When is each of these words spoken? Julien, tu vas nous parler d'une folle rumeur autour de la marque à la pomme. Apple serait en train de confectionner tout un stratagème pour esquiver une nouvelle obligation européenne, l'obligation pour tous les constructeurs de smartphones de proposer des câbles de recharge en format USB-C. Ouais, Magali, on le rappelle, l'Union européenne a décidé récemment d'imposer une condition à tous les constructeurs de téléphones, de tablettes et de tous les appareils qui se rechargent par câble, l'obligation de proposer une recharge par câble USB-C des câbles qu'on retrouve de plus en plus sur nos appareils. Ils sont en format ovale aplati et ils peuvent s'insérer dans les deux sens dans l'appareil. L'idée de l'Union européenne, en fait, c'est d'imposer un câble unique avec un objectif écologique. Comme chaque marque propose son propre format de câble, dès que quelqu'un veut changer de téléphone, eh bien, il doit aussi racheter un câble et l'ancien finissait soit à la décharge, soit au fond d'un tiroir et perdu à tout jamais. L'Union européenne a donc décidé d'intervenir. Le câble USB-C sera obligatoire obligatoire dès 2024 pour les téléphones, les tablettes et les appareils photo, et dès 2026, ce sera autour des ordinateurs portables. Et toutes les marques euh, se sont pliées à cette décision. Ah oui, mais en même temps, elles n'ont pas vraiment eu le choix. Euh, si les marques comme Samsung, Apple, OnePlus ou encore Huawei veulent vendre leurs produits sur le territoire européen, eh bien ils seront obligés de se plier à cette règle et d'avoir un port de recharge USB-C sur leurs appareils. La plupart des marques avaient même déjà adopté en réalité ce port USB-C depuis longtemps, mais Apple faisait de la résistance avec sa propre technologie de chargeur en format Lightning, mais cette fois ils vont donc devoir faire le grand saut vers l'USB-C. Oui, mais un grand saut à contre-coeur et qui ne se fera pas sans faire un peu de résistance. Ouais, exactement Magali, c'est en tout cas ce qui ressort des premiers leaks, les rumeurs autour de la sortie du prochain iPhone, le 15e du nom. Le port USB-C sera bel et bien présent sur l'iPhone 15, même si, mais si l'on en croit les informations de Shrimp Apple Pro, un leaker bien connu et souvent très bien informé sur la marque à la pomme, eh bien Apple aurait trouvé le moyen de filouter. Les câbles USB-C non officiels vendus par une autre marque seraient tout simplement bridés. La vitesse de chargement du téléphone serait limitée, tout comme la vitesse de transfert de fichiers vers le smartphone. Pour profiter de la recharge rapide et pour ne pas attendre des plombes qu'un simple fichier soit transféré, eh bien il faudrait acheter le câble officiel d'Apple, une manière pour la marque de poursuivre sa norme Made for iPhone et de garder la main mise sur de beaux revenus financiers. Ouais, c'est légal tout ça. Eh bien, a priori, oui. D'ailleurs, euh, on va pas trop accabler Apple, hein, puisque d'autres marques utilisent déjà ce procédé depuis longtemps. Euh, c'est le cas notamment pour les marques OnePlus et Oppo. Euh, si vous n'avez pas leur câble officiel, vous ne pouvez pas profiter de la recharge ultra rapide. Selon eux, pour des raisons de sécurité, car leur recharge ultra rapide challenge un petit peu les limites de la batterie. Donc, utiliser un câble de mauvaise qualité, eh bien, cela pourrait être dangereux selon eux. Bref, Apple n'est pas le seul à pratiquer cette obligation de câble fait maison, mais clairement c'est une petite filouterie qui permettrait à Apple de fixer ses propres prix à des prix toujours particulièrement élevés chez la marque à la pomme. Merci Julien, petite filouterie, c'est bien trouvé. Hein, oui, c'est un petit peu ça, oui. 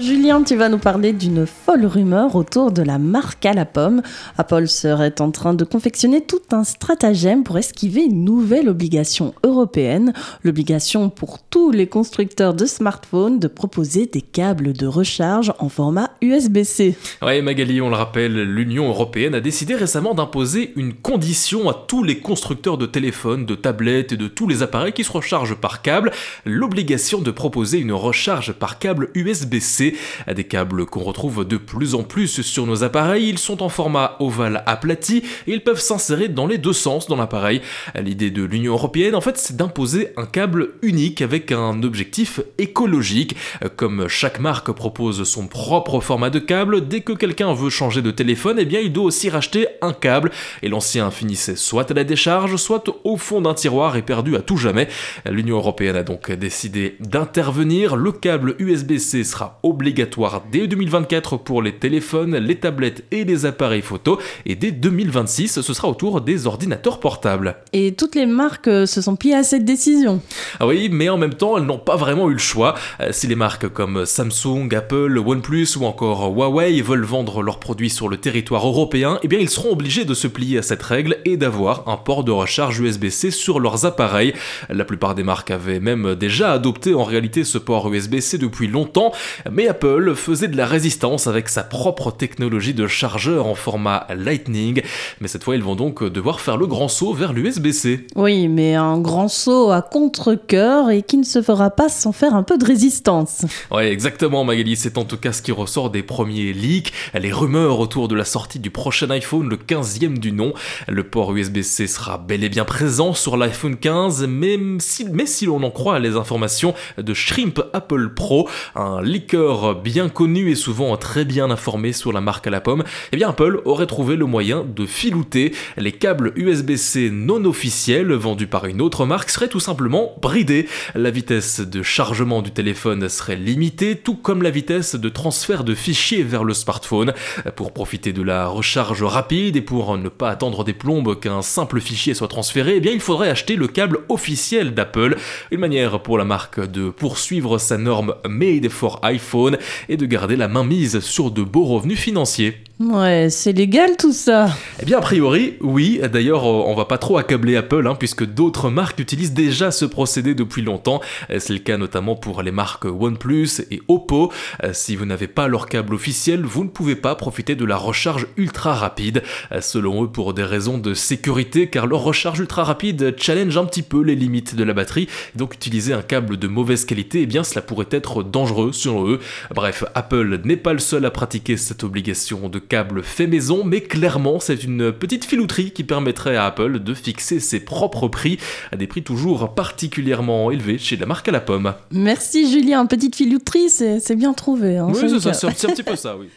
Julien, 0.00 0.44
tu 0.44 0.54
vas 0.54 0.68
nous 0.68 0.78
parler 0.78 1.12
d'une 1.12 1.44
folle 1.44 1.84
rumeur 1.84 2.36
autour 2.36 2.70
de 2.70 2.82
la 2.82 2.98
marque 2.98 3.44
à 3.44 3.52
la 3.52 3.64
pomme. 3.64 4.00
Apple 4.36 4.68
serait 4.68 5.20
en 5.20 5.32
train 5.32 5.54
de 5.54 5.64
confectionner 5.64 6.20
tout 6.20 6.40
un 6.52 6.62
stratagème 6.62 7.42
pour 7.42 7.58
esquiver 7.58 8.02
une 8.04 8.22
nouvelle 8.22 8.68
obligation 8.68 9.34
européenne, 9.42 10.12
l'obligation 10.44 11.10
pour 11.10 11.40
tous 11.40 11.72
les 11.72 11.88
constructeurs 11.88 12.54
de 12.54 12.64
smartphones 12.64 13.40
de 13.40 13.48
proposer 13.48 14.06
des 14.06 14.20
câbles 14.20 14.72
de 14.72 14.86
recharge 14.86 15.52
en 15.58 15.68
format 15.68 16.10
USB-C. 16.22 16.94
Ouais, 17.20 17.42
Magali, 17.42 17.80
on 17.80 17.88
le 17.88 17.96
rappelle, 17.96 18.40
l'Union 18.40 18.86
européenne 18.86 19.34
a 19.34 19.40
décidé 19.40 19.74
récemment 19.74 20.14
d'imposer 20.14 20.74
une 20.76 20.94
condition 20.94 21.68
à 21.68 21.74
tous 21.74 22.04
les 22.04 22.20
constructeurs 22.20 22.78
de 22.78 22.86
téléphones, 22.86 23.46
de 23.46 23.56
tablettes 23.56 24.12
et 24.12 24.16
de 24.16 24.28
tous 24.28 24.46
les 24.46 24.62
appareils 24.62 24.92
qui 24.92 25.02
se 25.02 25.10
rechargent 25.10 25.56
par 25.56 25.82
câble, 25.82 26.12
l'obligation 26.44 27.20
de 27.20 27.32
proposer 27.32 27.80
une 27.80 27.92
recharge 27.92 28.52
par 28.52 28.78
câble 28.78 29.10
USB-C 29.14 29.87
des 30.32 30.44
câbles 30.44 30.86
qu'on 30.86 31.02
retrouve 31.02 31.46
de 31.46 31.56
plus 31.56 31.94
en 31.94 32.02
plus 32.02 32.42
sur 32.42 32.66
nos 32.66 32.84
appareils. 32.84 33.28
Ils 33.28 33.38
sont 33.38 33.62
en 33.62 33.68
format 33.68 34.16
ovale 34.20 34.62
aplati 34.66 35.18
et 35.46 35.52
ils 35.52 35.62
peuvent 35.62 35.80
s'insérer 35.80 36.28
dans 36.28 36.46
les 36.46 36.58
deux 36.58 36.72
sens 36.72 37.08
dans 37.08 37.16
l'appareil. 37.16 37.60
L'idée 37.94 38.30
de 38.30 38.42
l'Union 38.42 38.72
européenne, 38.72 39.14
en 39.14 39.20
fait, 39.20 39.38
c'est 39.38 39.56
d'imposer 39.56 40.10
un 40.16 40.26
câble 40.26 40.70
unique 40.82 41.22
avec 41.22 41.52
un 41.52 41.82
objectif 41.82 42.40
écologique. 42.58 43.36
Comme 43.76 44.08
chaque 44.08 44.40
marque 44.40 44.70
propose 44.72 45.24
son 45.24 45.46
propre 45.46 46.00
format 46.00 46.30
de 46.30 46.38
câble, 46.38 46.88
dès 46.88 47.00
que 47.00 47.12
quelqu'un 47.12 47.52
veut 47.52 47.70
changer 47.70 48.02
de 48.02 48.10
téléphone, 48.10 48.56
eh 48.58 48.64
bien, 48.64 48.80
il 48.80 48.92
doit 48.92 49.04
aussi 49.04 49.30
racheter 49.30 49.66
un 49.82 49.92
câble 49.92 50.30
et 50.62 50.68
l'ancien 50.68 51.10
finissait 51.10 51.56
soit 51.56 51.90
à 51.90 51.94
la 51.94 52.04
décharge, 52.04 52.56
soit 52.56 52.84
au 53.04 53.16
fond 53.16 53.40
d'un 53.40 53.54
tiroir 53.54 53.96
et 53.96 54.02
perdu 54.02 54.36
à 54.36 54.40
tout 54.40 54.56
jamais. 54.56 54.88
L'Union 55.28 55.56
européenne 55.56 55.96
a 55.96 56.02
donc 56.02 56.30
décidé 56.32 56.96
d'intervenir. 57.00 57.96
Le 57.96 58.12
câble 58.12 58.54
USB-C 58.58 59.24
sera 59.24 59.58
obligatoire 59.62 59.77
obligatoire 59.78 60.42
dès 60.50 60.66
2024 60.66 61.36
pour 61.36 61.62
les 61.62 61.76
téléphones, 61.76 62.36
les 62.36 62.56
tablettes 62.56 63.04
et 63.12 63.22
les 63.22 63.46
appareils 63.46 63.80
photo, 63.80 64.18
et 64.44 64.56
dès 64.56 64.72
2026, 64.72 65.60
ce 65.60 65.72
sera 65.72 65.88
autour 65.88 66.20
des 66.20 66.48
ordinateurs 66.48 66.98
portables. 66.98 67.54
Et 67.72 67.92
toutes 67.92 68.16
les 68.16 68.26
marques 68.26 68.66
euh, 68.66 68.86
se 68.86 69.00
sont 69.00 69.14
pliées 69.14 69.36
à 69.36 69.44
cette 69.44 69.64
décision. 69.64 70.20
Ah 70.58 70.66
oui, 70.66 70.88
mais 70.90 71.08
en 71.08 71.16
même 71.16 71.34
temps, 71.34 71.56
elles 71.56 71.64
n'ont 71.64 71.78
pas 71.78 71.94
vraiment 71.94 72.28
eu 72.28 72.32
le 72.32 72.38
choix. 72.38 72.74
Euh, 73.00 73.10
si 73.12 73.28
les 73.28 73.36
marques 73.36 73.68
comme 73.68 74.04
Samsung, 74.04 74.68
Apple, 74.74 75.16
OnePlus 75.24 75.68
ou 75.76 75.84
encore 75.84 76.26
Huawei 76.34 76.80
veulent 76.82 77.04
vendre 77.04 77.42
leurs 77.42 77.60
produits 77.60 77.90
sur 77.90 78.08
le 78.08 78.16
territoire 78.16 78.66
européen, 78.66 79.20
eh 79.22 79.28
bien 79.28 79.38
ils 79.38 79.48
seront 79.48 79.70
obligés 79.70 80.04
de 80.04 80.14
se 80.14 80.26
plier 80.26 80.58
à 80.58 80.62
cette 80.62 80.82
règle 80.82 81.18
et 81.24 81.36
d'avoir 81.36 81.88
un 81.88 81.96
port 81.96 82.24
de 82.24 82.32
recharge 82.32 82.80
USB-C 82.80 83.30
sur 83.30 83.60
leurs 83.60 83.86
appareils. 83.86 84.34
La 84.70 84.84
plupart 84.84 85.14
des 85.14 85.22
marques 85.22 85.52
avaient 85.52 85.78
même 85.78 86.16
déjà 86.16 86.52
adopté 86.52 86.94
en 86.94 87.04
réalité 87.04 87.44
ce 87.44 87.58
port 87.58 87.92
USB-C 87.92 88.38
depuis 88.38 88.66
longtemps, 88.66 89.12
mais 89.52 89.67
Apple 89.68 90.14
faisait 90.14 90.48
de 90.48 90.56
la 90.56 90.66
résistance 90.66 91.26
avec 91.26 91.48
sa 91.50 91.62
propre 91.62 92.10
technologie 92.10 92.72
de 92.72 92.86
chargeur 92.86 93.46
en 93.46 93.54
format 93.54 94.06
Lightning, 94.16 94.82
mais 95.20 95.28
cette 95.28 95.44
fois 95.44 95.56
ils 95.56 95.62
vont 95.62 95.76
donc 95.76 96.02
devoir 96.02 96.40
faire 96.40 96.56
le 96.56 96.66
grand 96.66 96.88
saut 96.88 97.12
vers 97.12 97.34
l'USB-C. 97.34 98.06
Oui, 98.16 98.48
mais 98.48 98.74
un 98.74 98.98
grand 98.98 99.28
saut 99.28 99.70
à 99.70 99.82
contre-coeur 99.82 100.90
et 100.90 101.02
qui 101.02 101.18
ne 101.18 101.24
se 101.24 101.42
fera 101.42 101.70
pas 101.70 101.88
sans 101.88 102.12
faire 102.12 102.34
un 102.34 102.42
peu 102.42 102.56
de 102.56 102.64
résistance. 102.64 103.44
Ouais, 103.70 103.92
exactement 103.92 104.44
Magali, 104.44 104.76
c'est 104.76 104.96
en 104.96 105.04
tout 105.04 105.18
cas 105.18 105.32
ce 105.32 105.42
qui 105.42 105.52
ressort 105.52 105.90
des 105.90 106.02
premiers 106.02 106.52
leaks, 106.52 106.92
les 107.14 107.32
rumeurs 107.32 107.78
autour 107.78 108.08
de 108.08 108.14
la 108.14 108.24
sortie 108.24 108.58
du 108.58 108.70
prochain 108.70 109.10
iPhone, 109.10 109.48
le 109.48 109.56
15e 109.56 110.18
du 110.18 110.32
nom. 110.32 110.54
Le 110.88 111.04
port 111.04 111.34
USB-C 111.34 111.86
sera 111.86 112.16
bel 112.16 112.42
et 112.42 112.48
bien 112.48 112.64
présent 112.64 113.12
sur 113.12 113.36
l'iPhone 113.36 113.76
15, 113.76 114.26
même 114.26 114.80
si, 114.80 115.04
mais 115.04 115.26
si 115.26 115.44
l'on 115.44 115.62
en 115.62 115.70
croit 115.70 115.98
les 115.98 116.16
informations 116.16 116.74
de 116.96 117.12
Shrimp 117.12 117.60
Apple 117.74 118.14
Pro, 118.14 118.48
un 118.74 119.02
leaker 119.02 119.57
bien 119.82 120.08
connu 120.08 120.50
et 120.50 120.54
souvent 120.54 120.96
très 120.96 121.24
bien 121.24 121.50
informé 121.50 121.92
sur 121.92 122.12
la 122.12 122.20
marque 122.20 122.46
à 122.46 122.50
la 122.50 122.60
pomme, 122.60 122.84
eh 123.12 123.16
bien 123.16 123.28
Apple 123.30 123.60
aurait 123.64 123.86
trouvé 123.86 124.16
le 124.16 124.26
moyen 124.26 124.64
de 124.64 124.86
filouter. 124.86 125.54
Les 125.76 125.92
câbles 125.92 126.32
USB-C 126.36 127.10
non 127.10 127.44
officiels 127.44 128.12
vendus 128.12 128.46
par 128.46 128.66
une 128.66 128.80
autre 128.80 129.06
marque 129.06 129.30
seraient 129.30 129.48
tout 129.48 129.60
simplement 129.60 130.12
bridés. 130.20 130.68
La 130.94 131.10
vitesse 131.10 131.60
de 131.60 131.82
chargement 131.82 132.42
du 132.42 132.50
téléphone 132.50 133.08
serait 133.08 133.36
limitée, 133.36 133.96
tout 133.96 134.16
comme 134.16 134.42
la 134.42 134.50
vitesse 134.50 134.94
de 134.94 135.08
transfert 135.08 135.64
de 135.64 135.74
fichiers 135.74 136.22
vers 136.22 136.44
le 136.44 136.54
smartphone. 136.54 137.12
Pour 137.56 137.72
profiter 137.72 138.12
de 138.12 138.22
la 138.22 138.46
recharge 138.46 139.02
rapide 139.02 139.56
et 139.56 139.62
pour 139.62 139.96
ne 139.96 140.08
pas 140.08 140.30
attendre 140.30 140.64
des 140.64 140.72
plombes 140.74 141.18
qu'un 141.18 141.42
simple 141.42 141.80
fichier 141.80 142.14
soit 142.14 142.28
transféré, 142.28 142.76
eh 142.76 142.80
bien 142.80 142.92
il 142.92 143.00
faudrait 143.00 143.30
acheter 143.30 143.56
le 143.56 143.68
câble 143.68 144.00
officiel 144.08 144.74
d'Apple, 144.74 145.16
une 145.50 145.60
manière 145.60 146.00
pour 146.02 146.18
la 146.18 146.24
marque 146.24 146.60
de 146.60 146.90
poursuivre 146.90 147.58
sa 147.58 147.78
norme 147.78 148.14
Made 148.28 148.68
for 148.68 149.00
iPhone 149.02 149.47
et 149.88 149.96
de 149.96 150.06
garder 150.06 150.36
la 150.36 150.48
main 150.48 150.64
mise 150.64 151.00
sur 151.00 151.30
de 151.30 151.42
beaux 151.42 151.64
revenus 151.64 151.98
financiers. 151.98 152.56
Ouais, 152.80 153.26
c'est 153.28 153.52
légal 153.52 153.96
tout 153.98 154.12
ça. 154.12 154.50
Eh 154.80 154.84
bien, 154.84 154.98
a 154.98 155.00
priori, 155.00 155.56
oui. 155.60 156.00
D'ailleurs, 156.12 156.44
euh, 156.44 156.62
on 156.64 156.76
va 156.76 156.84
pas 156.84 156.96
trop 156.96 157.18
accabler 157.18 157.56
Apple, 157.56 157.84
hein, 157.88 157.96
puisque 157.96 158.24
d'autres 158.24 158.70
marques 158.70 159.00
utilisent 159.00 159.32
déjà 159.32 159.72
ce 159.72 159.84
procédé 159.84 160.36
depuis 160.36 160.62
longtemps. 160.62 161.00
Euh, 161.30 161.40
c'est 161.40 161.54
le 161.54 161.58
cas 161.58 161.76
notamment 161.76 162.14
pour 162.14 162.40
les 162.40 162.52
marques 162.52 162.84
OnePlus 162.84 163.48
et 163.72 163.82
Oppo. 163.88 164.30
Euh, 164.62 164.70
si 164.74 164.94
vous 164.94 165.06
n'avez 165.06 165.26
pas 165.26 165.48
leur 165.48 165.66
câble 165.66 165.92
officiel, 165.92 166.44
vous 166.44 166.62
ne 166.62 166.68
pouvez 166.68 166.94
pas 166.94 167.16
profiter 167.16 167.56
de 167.56 167.64
la 167.64 167.76
recharge 167.76 168.28
ultra 168.36 168.74
rapide. 168.74 169.24
Selon 169.60 170.04
eux, 170.04 170.08
pour 170.08 170.32
des 170.32 170.44
raisons 170.44 170.78
de 170.78 170.94
sécurité, 170.94 171.66
car 171.66 171.88
leur 171.88 172.04
recharge 172.04 172.38
ultra 172.38 172.62
rapide 172.62 173.16
challenge 173.18 173.56
un 173.58 173.64
petit 173.64 173.82
peu 173.82 174.02
les 174.02 174.14
limites 174.14 174.54
de 174.54 174.62
la 174.62 174.72
batterie. 174.72 175.08
Donc, 175.34 175.52
utiliser 175.52 175.94
un 175.94 176.02
câble 176.02 176.36
de 176.36 176.46
mauvaise 176.46 176.84
qualité, 176.84 177.22
eh 177.22 177.26
bien, 177.26 177.42
cela 177.42 177.60
pourrait 177.60 177.88
être 177.90 178.22
dangereux 178.22 178.70
selon 178.72 179.08
eux. 179.08 179.18
Bref, 179.52 179.82
Apple 179.96 180.42
n'est 180.44 180.56
pas 180.56 180.74
le 180.74 180.78
seul 180.78 181.04
à 181.04 181.10
pratiquer 181.10 181.56
cette 181.56 181.82
obligation 181.82 182.48
de 182.48 182.67
câble 182.68 183.02
fait 183.02 183.26
maison, 183.26 183.64
mais 183.64 183.80
clairement 183.80 184.40
c'est 184.40 184.62
une 184.62 184.92
petite 184.92 185.24
filouterie 185.24 185.70
qui 185.72 185.84
permettrait 185.84 186.36
à 186.36 186.46
Apple 186.46 186.78
de 186.80 186.94
fixer 186.94 187.40
ses 187.40 187.60
propres 187.60 188.08
prix 188.08 188.38
à 188.72 188.76
des 188.76 188.86
prix 188.86 189.02
toujours 189.02 189.54
particulièrement 189.54 190.50
élevés 190.50 190.78
chez 190.78 190.96
la 190.96 191.06
marque 191.06 191.28
à 191.28 191.32
la 191.32 191.40
pomme. 191.40 191.74
Merci 191.90 192.50
Julien, 192.50 192.86
petite 192.86 193.16
filouterie, 193.16 193.70
c'est 193.70 194.16
bien 194.16 194.32
trouvé. 194.32 194.76
Hein, 194.76 194.88
oui, 194.90 195.20
c'est 195.20 195.46
un 195.46 195.50
petit 195.52 195.82
peu 195.82 195.96
ça, 195.96 196.16
oui. 196.16 196.28